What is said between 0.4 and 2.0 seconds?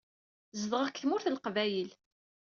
Zedɣeɣ deg Tmurt n Leqbayel.